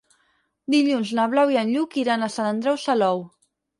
[0.75, 3.23] Dilluns na Blau i en Lluc iran a Sant Andreu Salou.